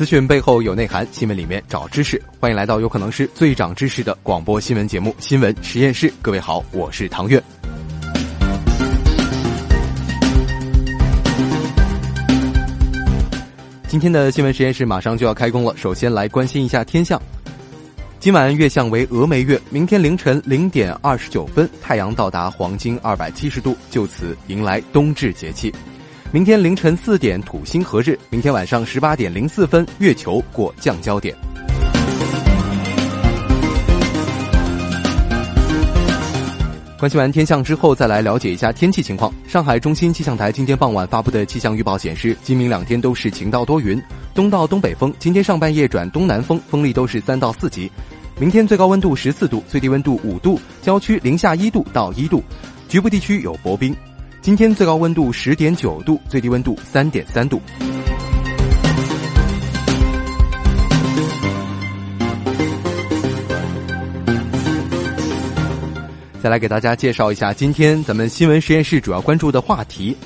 [0.00, 2.18] 资讯背后有内涵，新闻里面找知识。
[2.40, 6.08] 欢迎来到有可能是最长知识的广播新闻节目《新闻实验室》。
[6.22, 7.38] 各位好，我是唐月。
[13.88, 17.20] 今天的新闻实验室马上就要开工了，首先来关心一下天象。
[18.18, 25.70] 今晚月相为峨眉月，明天凌晨零点二十九分，太阳到达黄金二百七十度，就此迎来冬至节气。
[26.32, 31.34] 明天凌晨四点土星合日，明天晚上十八点零四分月球过降焦点。
[36.96, 39.34] 关心完天象之后，再来了解一下天气情况。
[39.48, 44.00] 上海中心气象台今天傍晚发布的气象预报显示，今明两天都是晴到多云，
[44.32, 47.90] 东到东北风，今天上半夜转东南风，风力都是三到四级。
[48.38, 52.40] 明天最高温度十四度，最低温度五度，郊区零下一度到一度，
[52.88, 53.92] 局部地区有薄冰。
[54.42, 57.60] 今天最高温度十点九度，最低温度三点三度。
[66.40, 70.16] 再来给大家介绍一下今天咱们新闻实验室主要关注的话题。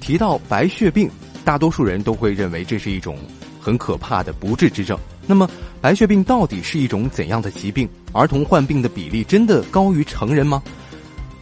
[0.00, 1.08] 提到白血病，
[1.44, 3.16] 大多数人都会认为这是一种
[3.60, 4.98] 很可怕的不治之症。
[5.24, 5.48] 那么，
[5.80, 7.88] 白血病到底是一种怎样的疾病？
[8.12, 10.60] 儿童患病的比例真的高于成人吗？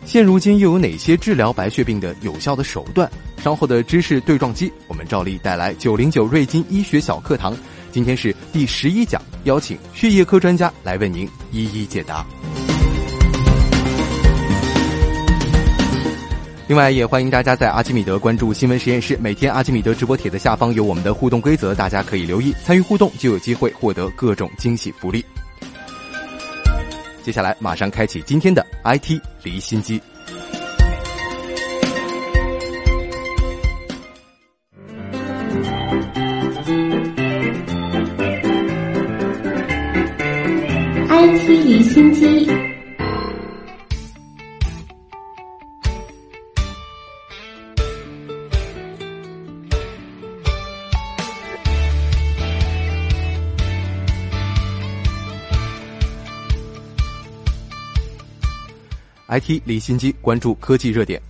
[0.07, 3.11] 现如今又有哪些治疗白血病的有效的手段？
[3.43, 7.57] 稍后的知识对撞机，我们照例带来九零九瑞金医学小课堂。
[7.91, 12.25] 今天是第十一讲，邀请血液科专家来为您一一解答。
[16.69, 25.25] 另外，也欢迎大家在阿基米德关注新闻实验室，每天阿基米德直播帖的下方有我们的互动规则，大家可以留意参与互动，就有机会获得各种惊喜福利。
[27.25, 29.99] 接下来，马上开启今天的 IT 离心机。
[41.09, 42.54] IT 离心机。
[59.35, 61.21] IT 李心机关注科技热点，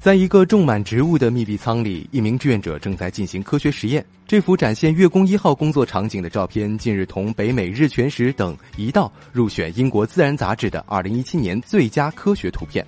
[0.00, 4.04] 在一个种满植物的密闭舱里，一名志愿者正在进行科学实验。
[4.26, 12.84] 这幅展现月宫一号工作场景的照片，近日同北美日全食等一道入选英国自然杂志的二零一七年最佳科学图片。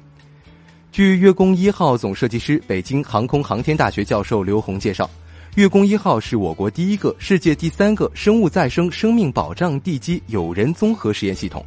[0.91, 5.09] 据月宫一号总设计师、北京航空航天大学教授刘红介绍，
[5.55, 11.65] 月宫一号是我国第一个、世界第三个生物再生生命保障地基有人综合实验系统。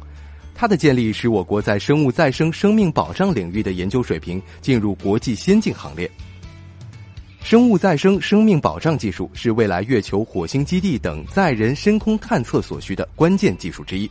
[0.54, 6.10] 它的建立使我国在生物再生生命保障领域的研究水平进入国际先进行列。
[7.42, 14.08] 生物再生生命保障技术是未来月球、火星基地等载人深空探测所需的关键技术之一。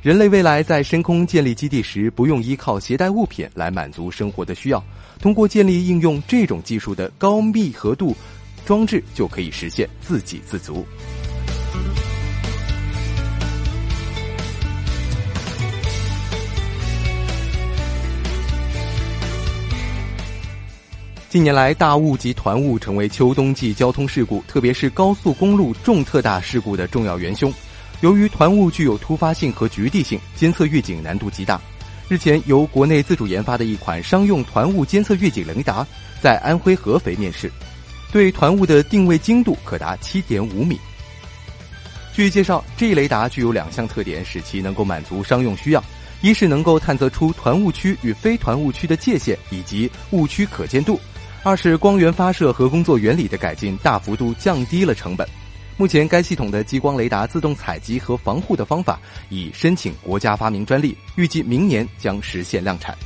[0.00, 4.82] 人类未来在深空建立基地时，不用依靠携带物品来满足生活的需要，
[5.20, 8.16] 通过建立应用这种技术的高密合度
[8.64, 10.84] 装置，就可以实现自给自足。
[21.32, 27.50] 近年来，大雾及团雾成为秋冬季交通事故，特别是高速公路重特大事故的重要元凶。
[28.02, 31.58] 由于团雾具有突发性和局地性，监测预警难度极大。
[32.06, 35.86] 日前，由国内自主研发的一款商用团雾监测预警雷达
[36.20, 37.50] 在安徽合肥面世，
[38.12, 40.78] 对团雾的定位精度可达七点五米。
[42.12, 45.82] 据介绍，这一雷达具有两项特点，使其能够满足商用需要：
[46.20, 51.00] 一是能够探测出团雾区与非团雾区的界限以及雾区可见度。
[51.44, 55.28] 二是光源发射和工作原理的改进，大幅度降低了成本。
[55.76, 62.96] 目前，该系统的激光雷达自动采集和防护的方法已申请国家发明专利，预计明年将实现量产。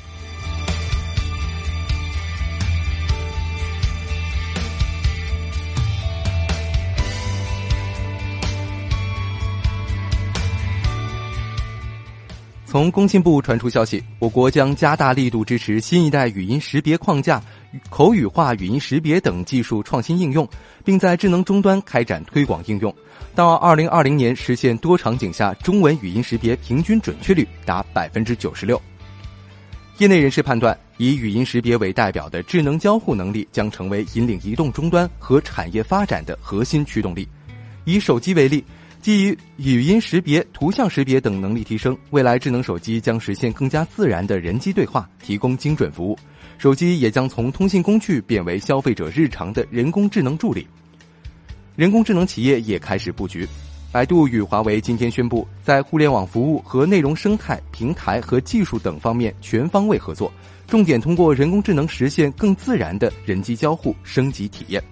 [12.66, 17.42] 从工信部传出消息，我国将加大力度支持新一代语音识别框架、
[17.90, 20.48] 口语化语音识别等技术创新应用，
[20.84, 22.94] 并在智能终端开展推广应用，
[23.34, 28.80] 到二零二零年实现多场景下中文语音识别平均准确率达百分之九十六。
[29.98, 37.26] 业内人士判断，以语音识别为代表的智能交互能力将成为引领移动终端和产业发展的核心驱动力。
[37.84, 38.64] 以手机为例。
[39.02, 46.18] 基于语音识别、图像识别等能力提升，未来智能手机将实现更加自然的人机对话，提供精准服务。
[46.58, 50.66] 手机也将从通信工具变为消费者日常的人工智能助理。
[51.76, 53.46] 人工智能企业也开始布局。
[53.92, 60.30] 百度与华为今天宣布，在互联网服务和内容生态、平台和技术等方面全方位合作，
[60.66, 64.82] 重点通过人工智能实现更自然的人机交互升级体验。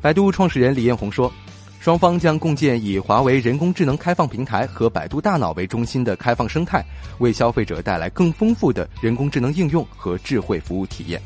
[0.00, 1.32] 百度创始人李彦宏说。
[1.82, 6.80] 双方将共建以华为人工智能开放平台和百度大脑为中心的开放生态，
[7.18, 11.20] 为消费者带来更丰富的人工智能应用和智慧服务体验。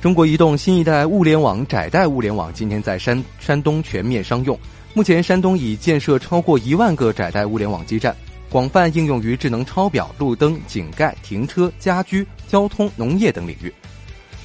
[0.00, 4.58] 中国移动新一代物联网窄带物联网今天在山山东全面商用，
[4.94, 8.16] 目前山东已建设超过一万个窄带物联网基站。
[8.50, 13.72] 广泛应用于智能抄表、路灯、井盖、停车、家居、交通、农业等领域。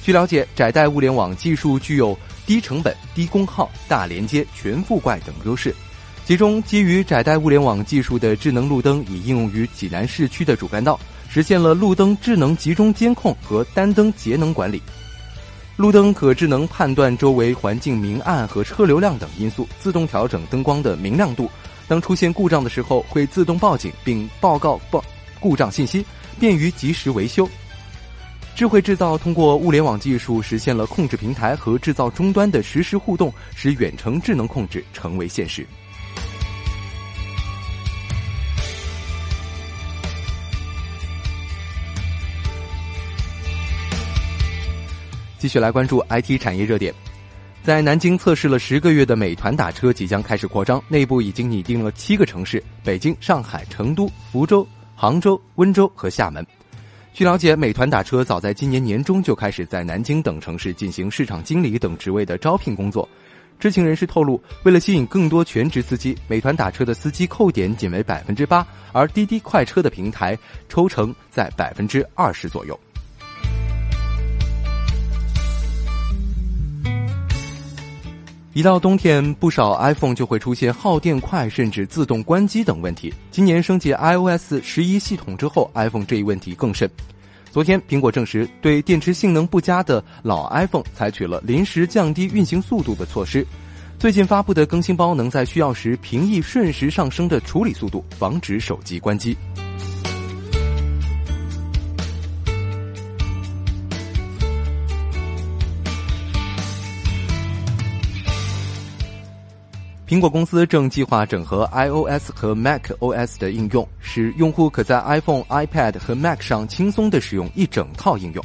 [0.00, 2.16] 据了解，窄带物联网技术具有
[2.46, 5.74] 低成本、低功耗、大连接、全覆盖等优势。
[6.24, 10.98] 其中，基于窄带物联网技术的智能路灯已应用于济南市区的主干道，
[11.28, 14.80] 实现了路灯智能集中监控和单灯节能管理。
[15.76, 21.50] 路灯可智能判断周围环境明暗和车流量等因素，自动调整灯光的明亮度。
[21.88, 25.04] 当出现故障的时候，会自动报警并报告报
[25.38, 26.04] 故障信息，
[26.40, 27.48] 便于及时维修。
[28.56, 35.66] 智慧制造通过物联网技术实现了控制平台和制造终端的实时互动，使远程智能控制成为现实。
[45.38, 46.92] 继续来关注 IT 产业热点。
[47.66, 54.64] 在南京测试了十个月的美团打车即将开始扩张，内部已经拟定了七个城市：北京、上海、成都、福州、
[54.94, 56.46] 杭州、温州和厦门。
[57.12, 63.08] 据了解，美团打车早在今年年中就开始在南京等城市进行市场经理等职位的招聘工作。
[63.58, 70.38] 知情人士透露，为了吸引更多全职司机，美团打车的司机扣点仅为百分之八，而滴滴快车的平台
[70.68, 72.78] 抽成在百分之二十左右。
[78.56, 83.12] 一到冬天，不少 iPhone 就会出现耗电快，甚至自动关机等问题。
[83.30, 86.90] 今年升级 iOS 十一系统之后，iPhone 这一问题更甚。
[87.52, 93.46] 昨天，苹果证实对电池性能不佳的老 iPhone 采取了临时降低运行速度的措施。
[93.98, 99.36] 最近发布的更新包能在需要时平抑瞬时上升的处理速度，防止手机关机。
[110.08, 118.44] 苹果公司正计划整合 iOS 和 macOS 的应用，使用户可在 iPhone、iPad 和 Mac 上轻松地使用一整套应用。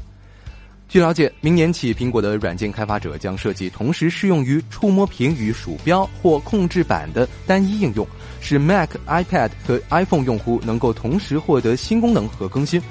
[0.90, 8.08] 据了解，明年起，苹果的软件开发者将设计同时适用于触摸屏与鼠标或控制板的单一应用，
[8.42, 12.82] 使 Mac、iPad 和 iPhone 用户能够同时获得新功能和更新。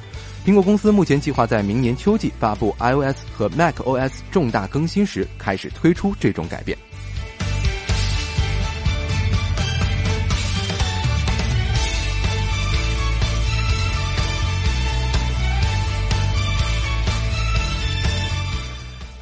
[0.47, 6.78] 苹果公司目前计划在明年秋季发布 iOS 和 macOS 重大更新时，开始推出这种改变。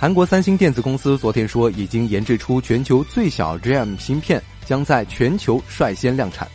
[0.00, 6.46] 韩国三星电子公司昨天说，已经研制出全球最小 RAM 芯片，将在全球率先量产。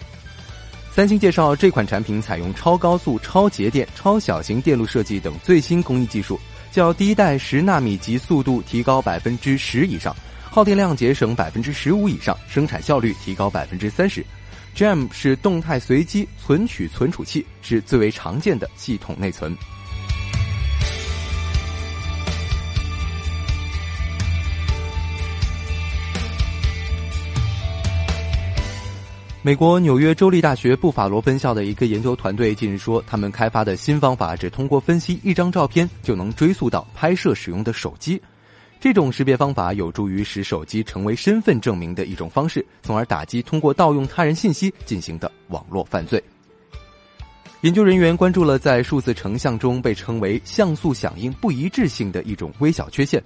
[0.96, 6.40] 三星介绍，这款产品采用超高速、超节电、超小型电路设计等最新工艺技术，
[6.72, 10.16] 较第一代十纳米级速度提高百分之十以上，
[10.50, 14.26] 耗电量节省百分之十五以上，生产效率提高百分之三十。
[14.74, 19.54] RAM 是动态随机存取存储器，是最为常见的系统内存。
[29.46, 38.22] 美国纽约州立大学布法罗分校的一个研究团队近日说，他们开发的新方法只通过分析一张照片就能追溯到拍摄使用的手机。
[38.80, 46.24] 这种识别方法有助于使手机成为身份证明的一种方式，从而打击通过盗用他人信息进行的网络犯罪。
[47.60, 53.22] 研究人员关注了在数字成像中被称为像素响应不一致性的一种微小缺陷。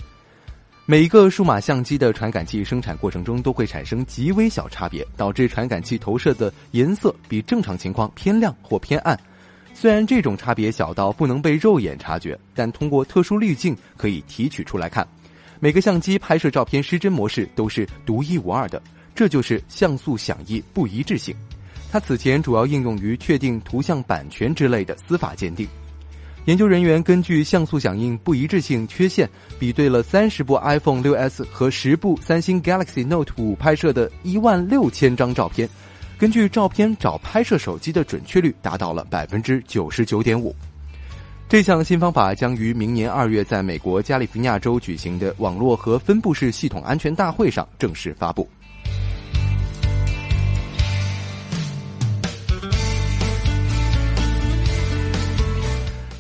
[0.90, 9.20] 每一个数码相机的传感器生产过程中都会产生极微小差别，导致传感器投射的颜色比正常情况偏亮或偏暗。
[9.74, 15.06] 虽然这种差别小到不能被肉眼察觉，但通过特殊滤镜可以提取出来看。
[15.60, 18.82] 每个相机拍摄照片失真模式都是独一无二的，
[19.14, 21.36] 这就是像素响应不一致性。
[21.92, 25.68] 它此前主要应用于确定图像版权之类的司法鉴定。
[26.48, 35.68] 研究人员根据像素响应不一致性缺陷，比对了三十部 iPhone 6s 和十部三星 Galaxy Note 5拍摄的一万六千张照片。
[36.18, 40.56] 根据照片找拍摄手机的准确率达到了百分之九十九点五。
[41.50, 48.48] 这项新方法将于明年二月在美国加利福尼亚州举行的网络和分布式系统安全大会上正式发布。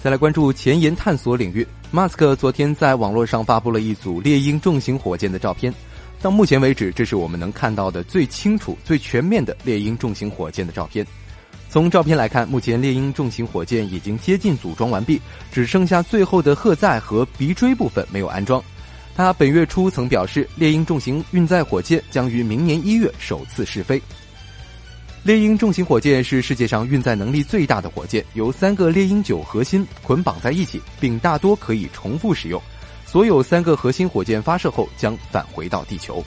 [0.07, 5.73] 再来关注前沿探索领域，马斯克昨天在网络上发布了一组猎鹰重型火箭的照片。
[6.21, 11.05] 到目前为止，这是我们能看到的最清楚、最全面的猎鹰重型火箭的照片。
[11.69, 15.19] 从照片来看，目前猎鹰重型火箭已经接近组装完毕，
[15.51, 18.63] 只剩下最后的荷载和鼻锥部分没有安装。
[19.13, 24.01] 他本月初曾表示，猎鹰重型运载火箭将于明年一月首次试飞。
[25.27, 32.61] 猎鹰重型火箭是世界上运载能力最大的火箭，由三个猎鹰九核心捆绑在一起，并大多可以重复使用。
[33.05, 36.23] 所有三个核心火箭发射后将返回到地球。